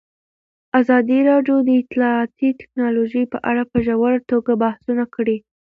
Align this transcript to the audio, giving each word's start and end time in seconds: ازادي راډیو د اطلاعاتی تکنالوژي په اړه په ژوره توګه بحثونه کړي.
ازادي 0.79 1.19
راډیو 1.31 1.57
د 1.63 1.69
اطلاعاتی 1.81 2.49
تکنالوژي 2.61 3.23
په 3.33 3.37
اړه 3.49 3.63
په 3.71 3.77
ژوره 3.85 4.19
توګه 4.31 4.51
بحثونه 4.63 5.03
کړي. 5.15 5.37